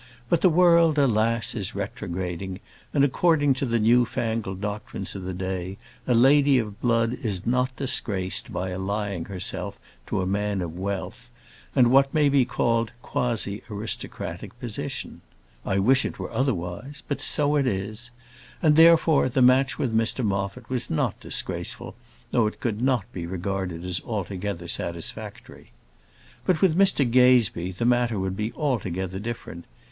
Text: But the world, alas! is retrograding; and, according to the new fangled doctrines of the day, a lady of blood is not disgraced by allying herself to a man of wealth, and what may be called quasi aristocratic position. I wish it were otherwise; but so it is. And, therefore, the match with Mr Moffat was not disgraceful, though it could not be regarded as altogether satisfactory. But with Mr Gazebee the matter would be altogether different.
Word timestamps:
But 0.29 0.41
the 0.41 0.49
world, 0.49 0.97
alas! 0.97 1.53
is 1.53 1.75
retrograding; 1.75 2.59
and, 2.91 3.03
according 3.05 3.53
to 3.53 3.67
the 3.67 3.77
new 3.77 4.03
fangled 4.03 4.59
doctrines 4.59 5.13
of 5.13 5.21
the 5.21 5.31
day, 5.35 5.77
a 6.07 6.15
lady 6.15 6.57
of 6.57 6.81
blood 6.81 7.13
is 7.13 7.45
not 7.45 7.75
disgraced 7.75 8.51
by 8.51 8.69
allying 8.71 9.25
herself 9.25 9.77
to 10.07 10.19
a 10.19 10.25
man 10.25 10.63
of 10.63 10.75
wealth, 10.75 11.29
and 11.75 11.91
what 11.91 12.15
may 12.15 12.29
be 12.29 12.45
called 12.45 12.91
quasi 13.03 13.61
aristocratic 13.69 14.59
position. 14.59 15.21
I 15.63 15.77
wish 15.77 16.03
it 16.03 16.17
were 16.17 16.31
otherwise; 16.31 17.03
but 17.07 17.21
so 17.21 17.55
it 17.55 17.67
is. 17.67 18.09
And, 18.59 18.77
therefore, 18.77 19.29
the 19.29 19.43
match 19.43 19.77
with 19.77 19.95
Mr 19.95 20.25
Moffat 20.25 20.67
was 20.67 20.89
not 20.89 21.19
disgraceful, 21.19 21.93
though 22.31 22.47
it 22.47 22.59
could 22.59 22.81
not 22.81 23.05
be 23.13 23.27
regarded 23.27 23.85
as 23.85 24.01
altogether 24.03 24.67
satisfactory. 24.67 25.69
But 26.43 26.59
with 26.59 26.75
Mr 26.75 27.05
Gazebee 27.05 27.71
the 27.73 27.85
matter 27.85 28.17
would 28.19 28.35
be 28.35 28.51
altogether 28.53 29.19
different. 29.19 29.65